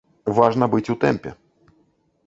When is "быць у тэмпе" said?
0.73-1.37